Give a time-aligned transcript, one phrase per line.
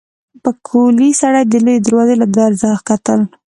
[0.43, 3.21] پکولي سړي د لويې دروازې له درزه کتل.